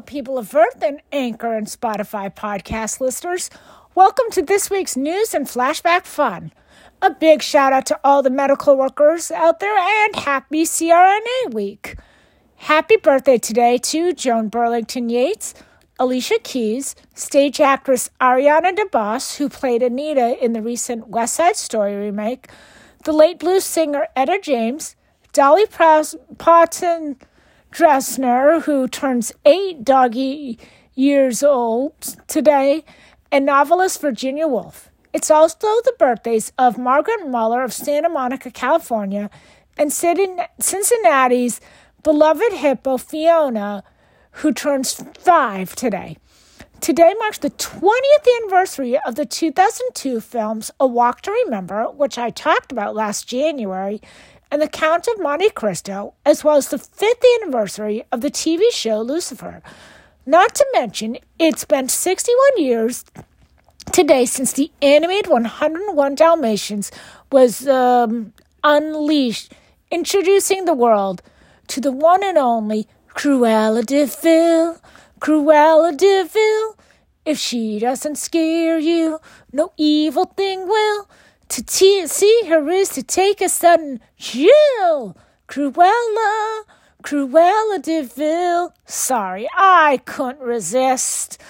[0.00, 3.48] People of Earth and Anchor and Spotify podcast listeners.
[3.94, 6.52] Welcome to this week's news and flashback fun.
[7.00, 11.96] A big shout out to all the medical workers out there and happy CRNA week.
[12.56, 15.54] Happy birthday today to Joan Burlington Yates,
[15.98, 21.94] Alicia Keys, stage actress Ariana DeBose, who played Anita in the recent West Side Story
[21.94, 22.48] remake,
[23.04, 24.96] the late blues singer Etta James,
[25.32, 27.16] Dolly Parton
[27.74, 30.60] Dressner, who turns eight doggy
[30.94, 32.84] years old today,
[33.32, 34.90] and novelist Virginia Woolf.
[35.12, 39.28] It's also the birthdays of Margaret Muller of Santa Monica, California,
[39.76, 41.60] and Cincinnati's
[42.04, 43.82] beloved hippo Fiona,
[44.30, 46.16] who turns five today.
[46.80, 52.30] Today marks the 20th anniversary of the 2002 films A Walk to Remember, which I
[52.30, 54.00] talked about last January,
[54.54, 58.62] and The Count of Monte Cristo, as well as the fifth anniversary of the TV
[58.70, 59.60] show Lucifer.
[60.26, 63.04] Not to mention, it's been 61 years
[63.90, 66.92] today since the animated 101 Dalmatians
[67.32, 69.52] was um, unleashed,
[69.90, 71.20] introducing the world
[71.66, 74.80] to the one and only Cruella de Vil.
[75.18, 76.76] Cruella de Vil.
[77.24, 79.18] If she doesn't scare you,
[79.52, 81.08] no evil thing will.
[81.48, 85.16] To see her is to take a sudden chill.
[85.48, 86.62] Cruella,
[87.02, 88.72] Cruella de Vil.
[88.86, 91.40] Sorry, I couldn't resist.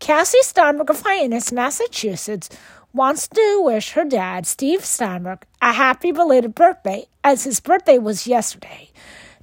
[0.00, 2.50] Cassie Steinberg of Hyannis, Massachusetts,
[2.92, 8.26] wants to wish her dad, Steve Steinberg, a happy belated birthday, as his birthday was
[8.26, 8.90] yesterday.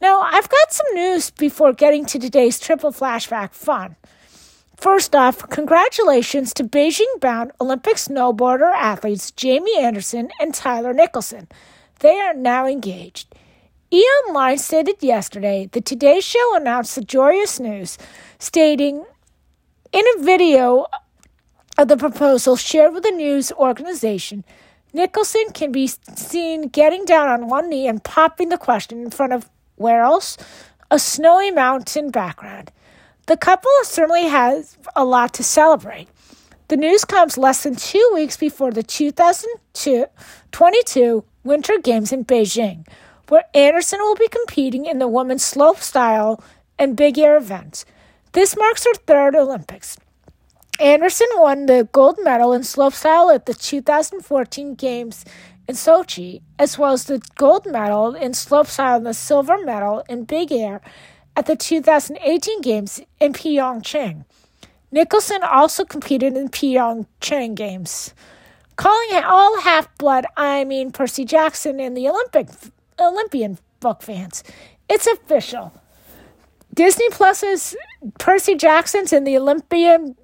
[0.00, 3.96] Now, I've got some news before getting to today's triple flashback fun.
[4.80, 11.48] First off, congratulations to Beijing bound Olympic snowboarder athletes Jamie Anderson and Tyler Nicholson.
[11.98, 13.34] They are now engaged.
[13.90, 17.98] E Online stated yesterday that Today Show announced the joyous news,
[18.38, 19.04] stating
[19.92, 20.86] in a video
[21.76, 24.44] of the proposal shared with the news organization,
[24.94, 29.34] Nicholson can be seen getting down on one knee and popping the question in front
[29.34, 30.38] of where else?
[30.90, 32.72] A snowy mountain background.
[33.26, 36.08] The couple certainly has a lot to celebrate.
[36.68, 42.86] The news comes less than two weeks before the 2022 Winter Games in Beijing,
[43.28, 46.42] where Anderson will be competing in the women's slopestyle
[46.78, 47.84] and big air events.
[48.32, 49.98] This marks her third Olympics.
[50.78, 55.24] Anderson won the gold medal in slopestyle at the 2014 Games
[55.68, 60.24] in Sochi, as well as the gold medal in slopestyle and the silver medal in
[60.24, 60.80] big air
[61.36, 64.24] at the 2018 Games in Pyeongchang.
[64.92, 68.14] Nicholson also competed in Pyeongchang Games.
[68.76, 72.48] Calling it all half blood, I mean Percy Jackson and the Olympic
[72.98, 74.42] Olympian book fans.
[74.88, 75.72] It's official.
[76.74, 77.76] Disney Plus's
[78.18, 80.16] Percy Jackson's and the Olympian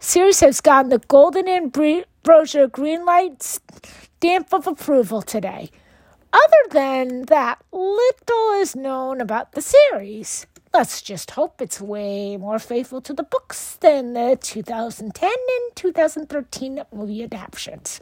[0.00, 5.70] series has gotten the Golden Ambrosia green light stamp of approval today.
[6.32, 10.46] Other than that, little is known about the series.
[10.74, 16.82] Let's just hope it's way more faithful to the books than the 2010 and 2013
[16.92, 18.00] movie adaptations.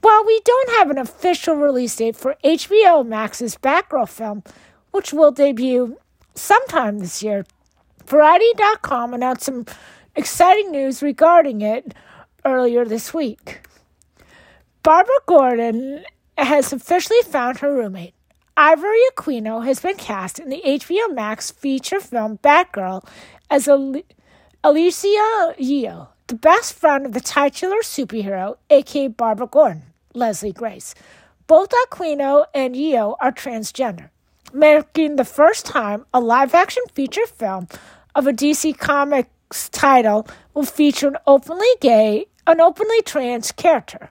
[0.00, 4.42] While we don't have an official release date for HBO Max's Batgirl film,
[4.90, 5.98] which will debut
[6.34, 7.44] sometime this year,
[8.06, 9.66] Variety.com announced some
[10.16, 11.92] exciting news regarding it
[12.42, 13.60] earlier this week.
[14.82, 16.06] Barbara Gordon
[16.38, 18.14] has officially found her roommate.
[18.60, 23.06] Ivory Aquino has been cast in the HBO Max feature film Batgirl
[23.48, 24.02] as Al-
[24.64, 29.82] Alysia Yeoh, the best friend of the titular superhero, aka Barbara Gordon,
[30.12, 30.96] Leslie Grace.
[31.46, 34.10] Both Aquino and Yeoh are transgender,
[34.52, 37.68] making the first time a live action feature film
[38.16, 44.10] of a DC Comics title will feature an openly gay, an openly trans character.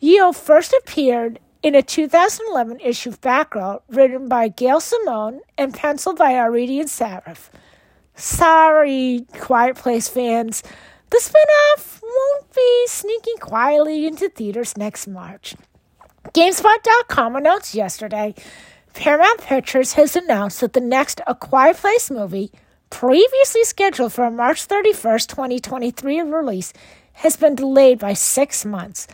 [0.00, 6.18] Yeoh first appeared in a 2011 issue of Batgirl written by Gail Simone and penciled
[6.18, 7.48] by Aridian Sarif.
[8.14, 10.62] Sorry, Quiet Place fans,
[11.08, 15.56] the spinoff won't be sneaking quietly into theaters next March.
[16.34, 18.34] GameSpot.com announced yesterday
[18.92, 22.52] Paramount Pictures has announced that the next A Quiet Place movie,
[22.90, 26.74] previously scheduled for a March 31st, 2023 release,
[27.14, 29.08] has been delayed by six months.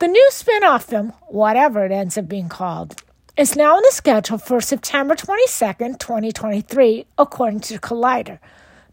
[0.00, 3.00] The new spin off film, whatever it ends up being called,
[3.36, 8.40] is now on the schedule for September 22nd, 2023, according to Collider.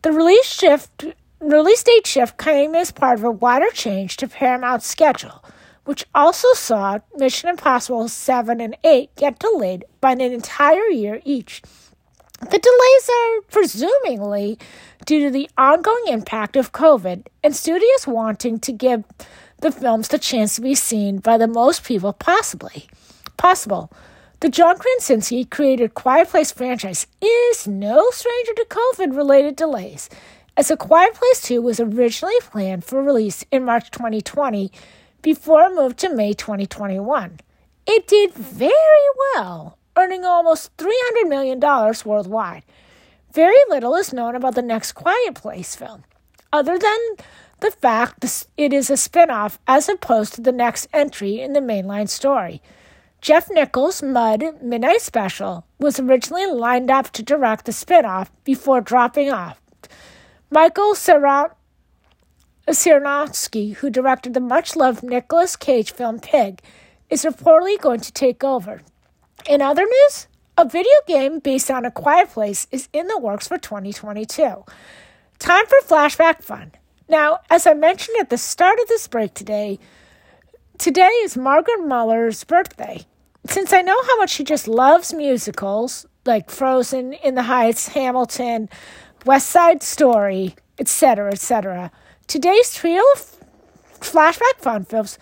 [0.03, 1.05] The release shift
[1.39, 5.43] release date shift came as part of a wider change to Paramount's schedule,
[5.85, 11.63] which also saw Mission Impossible 7 and 8 get delayed by an entire year each.
[12.41, 14.59] The delays are presumably
[15.05, 19.03] due to the ongoing impact of COVID and studios wanting to give
[19.61, 22.87] the films the chance to be seen by the most people possibly
[23.37, 23.91] possible.
[24.41, 30.09] The John Krasinski created Quiet Place franchise is no stranger to COVID related delays,
[30.57, 34.71] as A Quiet Place 2 was originally planned for release in March 2020
[35.21, 37.39] before it moved to May 2021.
[37.85, 38.73] It did very
[39.35, 41.59] well, earning almost $300 million
[42.03, 42.63] worldwide.
[43.31, 46.03] Very little is known about the next Quiet Place film,
[46.51, 46.99] other than
[47.61, 51.59] the fact it is a spin off as opposed to the next entry in the
[51.59, 52.61] mainline story.
[53.21, 59.29] Jeff Nichols' Mud Midnight Special was originally lined up to direct the spinoff before dropping
[59.31, 59.61] off.
[60.49, 60.95] Michael
[62.67, 66.61] Sarnoski, who directed the much loved Nicolas Cage film Pig,
[67.11, 68.81] is reportedly going to take over.
[69.47, 70.27] In other news,
[70.57, 74.65] a video game based on A Quiet Place is in the works for 2022.
[75.37, 76.71] Time for flashback fun.
[77.11, 79.79] Now, as I mentioned at the start of this break today,
[80.77, 83.05] today is Margaret Muller's birthday
[83.49, 88.69] since I know how much she just loves musicals, like Frozen, In the Heights, Hamilton,
[89.25, 91.91] West Side Story, etc., etc.,
[92.27, 93.35] today's trio of
[93.99, 95.19] flashback fun films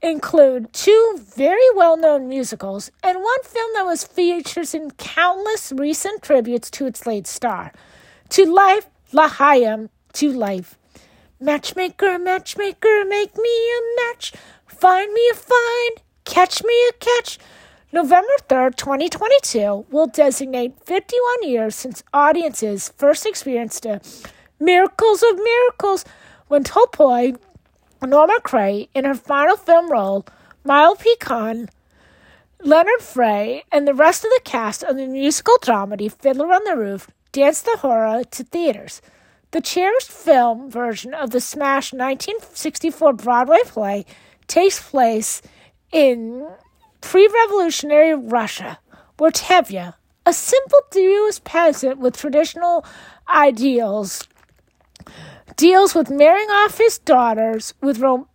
[0.00, 6.22] include two very well known musicals and one film that was featured in countless recent
[6.22, 7.72] tributes to its late star.
[8.28, 10.78] To Life, L'Chaim, To Life.
[11.42, 14.32] Matchmaker, matchmaker, make me a match.
[14.68, 17.36] Find me a find, catch me a catch.
[17.90, 24.00] November 3rd, 2022 will designate 51 years since audiences first experienced the
[24.60, 26.04] miracles of miracles
[26.46, 27.36] when Topol,
[28.00, 30.24] Norma Crane, in her final film role,
[30.62, 31.68] Molly Picon,
[32.60, 36.76] Leonard Frey, and the rest of the cast of the musical dramedy Fiddler on the
[36.76, 39.02] Roof danced the hora to theaters.
[39.52, 44.06] The cherished film version of the smash 1964 Broadway play
[44.46, 45.42] takes place
[45.92, 46.48] in
[47.02, 48.78] pre revolutionary Russia,
[49.18, 49.92] where Tevye,
[50.24, 52.82] a simple Jewish peasant with traditional
[53.28, 54.26] ideals,
[55.56, 58.28] deals with marrying off his daughters with, rom-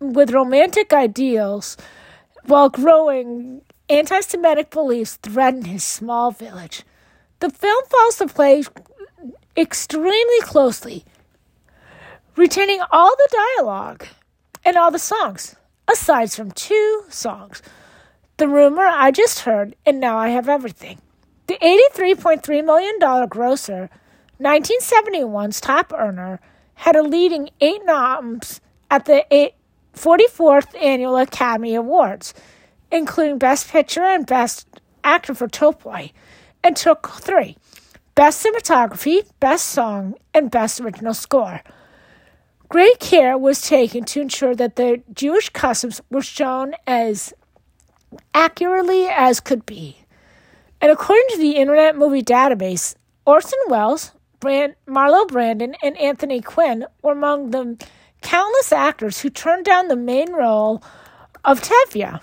[0.00, 1.76] with romantic ideals
[2.46, 3.60] while growing
[3.90, 6.82] anti Semitic beliefs threaten his small village.
[7.40, 8.62] The film follows the play
[9.56, 11.04] extremely closely,
[12.36, 14.06] retaining all the dialogue
[14.64, 15.56] and all the songs,
[15.88, 17.62] aside from two songs
[18.38, 21.00] the rumor I just heard, and now I have everything.
[21.46, 21.56] The
[21.94, 23.88] $83.3 million grosser,
[24.40, 26.40] 1971's top earner,
[26.74, 28.60] had a leading eight noms
[28.90, 29.52] at the
[29.94, 32.34] 44th Annual Academy Awards,
[32.92, 34.68] including Best Picture and Best
[35.02, 36.12] Actor for Topol,
[36.62, 37.56] and took three
[38.16, 41.60] Best Cinematography, Best Song, and Best Original Score.
[42.70, 47.34] Great care was taken to ensure that the Jewish customs were shown as
[48.32, 49.98] accurately as could be.
[50.80, 52.94] And according to the Internet Movie Database,
[53.26, 57.76] Orson Welles, Brand- Marlon Brando, and Anthony Quinn were among the
[58.22, 60.82] countless actors who turned down the main role
[61.44, 62.20] of Tevye.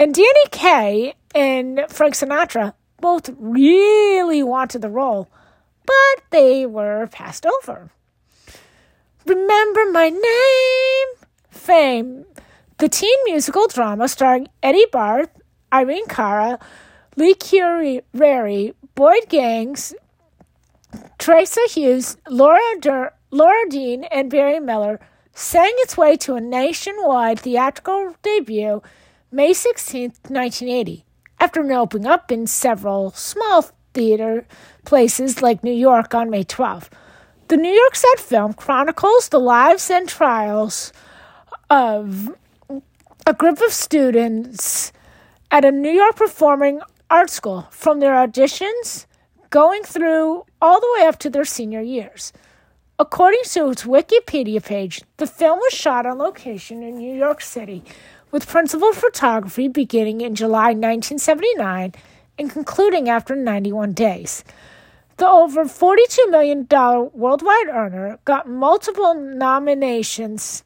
[0.00, 5.28] And Danny Kaye and Frank Sinatra both really wanted the role,
[5.84, 7.90] but they were passed over.
[9.26, 11.28] Remember my name?
[11.50, 12.24] Fame
[12.82, 15.30] the teen musical drama starring Eddie Barth,
[15.72, 16.58] Irene Cara,
[17.14, 18.00] Lee Curry,
[18.96, 19.94] Boyd Gaines,
[21.16, 24.98] Teresa Hughes, Laura, Dur- Laura Dean, and Barry Miller
[25.32, 28.82] sang its way to a nationwide theatrical debut
[29.30, 31.04] May 16, 1980,
[31.42, 33.62] after an opening up in several small
[33.94, 34.46] theater
[34.84, 36.88] places like New York on May 12.
[37.48, 40.92] The New York set film chronicles the lives and trials
[41.68, 42.30] of
[43.26, 44.92] a group of students
[45.50, 46.80] at a New York performing
[47.10, 49.06] arts school from their auditions
[49.50, 52.32] going through all the way up to their senior years.
[53.00, 57.82] According to its Wikipedia page, the film was shot on location in New York City
[58.32, 61.92] with principal photography beginning in July 1979
[62.38, 64.42] and concluding after 91 days.
[65.18, 66.66] The over $42 million
[67.12, 70.64] worldwide earner got multiple nominations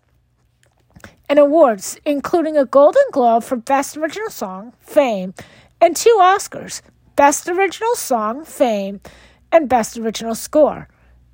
[1.28, 5.34] and awards, including a Golden Globe for Best Original Song, Fame,
[5.80, 6.80] and two Oscars,
[7.16, 9.00] Best Original Song, Fame,
[9.50, 10.88] and Best Original Score.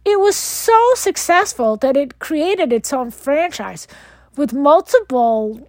[0.04, 3.86] It was so successful that it created its own franchise
[4.36, 5.68] with multiple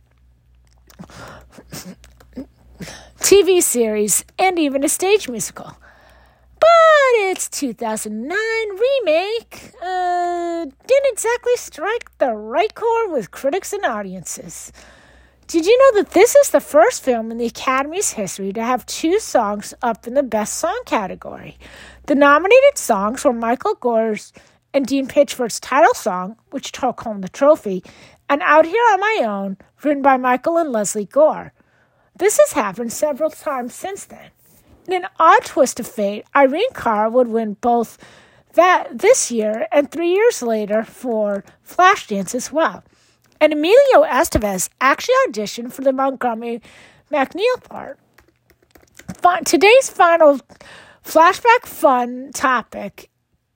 [3.33, 5.75] TV series and even a stage musical.
[6.59, 14.71] but its 2009 remake uh, didn't exactly strike the right chord with critics and audiences.
[15.47, 18.85] Did you know that this is the first film in the Academy's history to have
[18.85, 21.57] two songs up in the Best Song category?
[22.05, 24.31] The nominated songs were Michael Gore's
[24.75, 27.83] and Dean Pitchford's title song, which took home the trophy,
[28.29, 31.51] and Out Here on My Own, written by Michael and Leslie Gore.
[32.23, 34.29] This has happened several times since then.
[34.87, 37.97] In an odd twist of fate, Irene Cara would win both
[38.53, 42.81] that this year and three years later for Flashdance as well.
[43.41, 46.61] And Emilio Estevez actually auditioned for the Montgomery
[47.11, 47.99] MacNeil part.
[49.43, 50.39] Today's final
[51.03, 53.09] flashback fun topic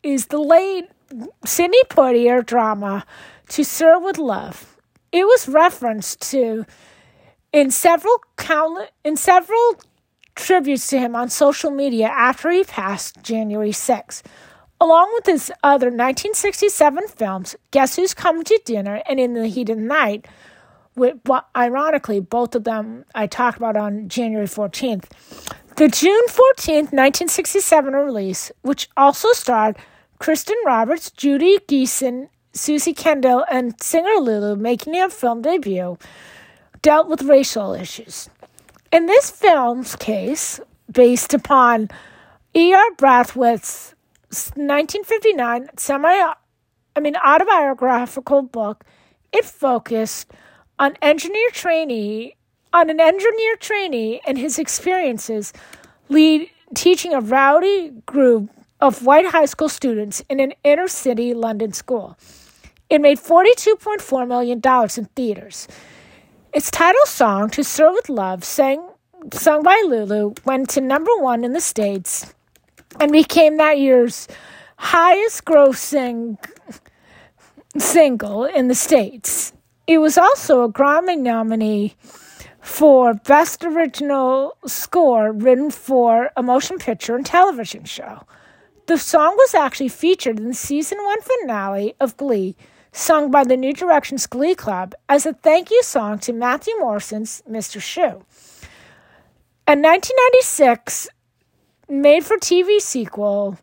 [0.03, 0.89] is the late
[1.45, 3.05] Sidney Poitier drama
[3.47, 4.75] To Sir with Love.
[5.13, 6.65] It was referenced to
[7.51, 9.75] in several count, in several
[10.36, 14.24] tributes to him on social media after he passed January 6.
[14.80, 19.70] Along with his other 1967 films, Guess Who's Coming to Dinner and In the Heat
[19.70, 20.27] of the Night,
[20.96, 21.18] with,
[21.56, 25.06] ironically, both of them I talked about on January 14th.
[25.77, 29.77] The June 14th, 1967 release, which also starred
[30.20, 35.98] Christian Roberts, Judy Geeson, Suzy Kendall, and singer Lulu making their film debut,
[36.88, 38.29] dealt with racial issues.
[38.94, 41.89] In this film's case, based upon
[42.56, 42.91] E.R.
[42.96, 43.94] Brathwaite's
[44.56, 48.86] 1959 semi, I mean, autobiographical book,
[49.34, 50.32] it focused
[50.79, 52.38] on engineer trainee
[52.72, 55.51] on an engineer trainee and his experiences
[56.08, 61.74] lead teaching a rowdy group of white high school students in an inner city London
[61.74, 62.17] school.
[62.89, 64.62] It made $42.4 million
[64.98, 65.67] in theaters.
[66.57, 68.83] Its title song, To Sir with Love, sang,
[69.31, 72.33] sung by Lulu, went to number one in the States
[72.99, 74.27] and became that year's
[74.77, 76.35] highest grossing
[77.77, 79.53] single in the States.
[79.85, 81.95] It was also a Grammy nominee
[82.59, 88.25] for Best Original Score written for a motion picture and television show.
[88.87, 92.55] The song was actually featured in the season one finale of Glee,
[92.98, 97.44] sung by the New Directions Glee Club as a thank you song to Matthew Morrison's
[97.48, 97.80] Mr.
[97.80, 98.24] Schue.
[99.68, 101.08] A 1996
[101.88, 103.60] made for TV sequel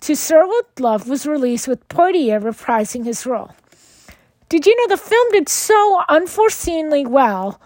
[0.00, 3.50] to Sir with Love was released with Poitier reprising his role.
[4.48, 7.60] Did you know the film did so unforeseenly well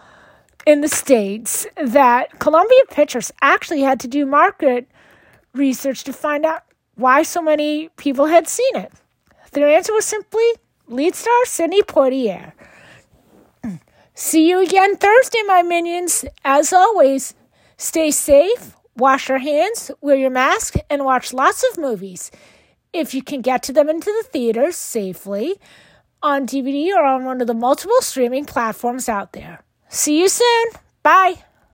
[0.66, 4.88] in the States that Columbia Pictures actually had to do market
[5.52, 6.62] research to find out
[6.94, 8.90] why so many people had seen it.
[9.52, 10.44] Their answer was simply
[10.90, 12.52] lead star Sidney Poitier.
[14.14, 16.24] See you again Thursday, my minions.
[16.44, 17.34] As always,
[17.78, 22.30] stay safe, wash your hands, wear your mask, and watch lots of movies.
[22.92, 25.58] If you can get to them into the theaters safely,
[26.22, 29.62] on DVD or on one of the multiple streaming platforms out there.
[29.88, 30.66] See you soon.
[31.02, 31.44] Bye.